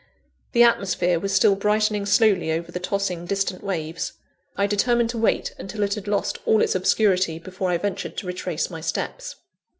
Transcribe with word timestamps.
The 0.53 0.63
atmosphere 0.63 1.19
was 1.19 1.31
still 1.31 1.55
brightening 1.55 2.07
slowly 2.07 2.51
over 2.51 2.71
the 2.71 2.79
tossing, 2.79 3.27
distant 3.27 3.63
waves: 3.63 4.13
I 4.55 4.65
determined 4.65 5.11
to 5.11 5.19
wait 5.19 5.53
until 5.59 5.83
it 5.83 5.93
had 5.93 6.07
lost 6.07 6.39
all 6.43 6.59
its 6.63 6.73
obscurity, 6.73 7.37
before 7.37 7.69
I 7.69 7.77
ventured 7.77 8.17
to 8.17 8.25
retrace 8.25 8.71
my 8.71 8.81
steps. 8.81 9.35